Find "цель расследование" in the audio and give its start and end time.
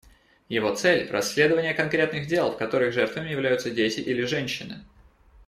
0.73-1.75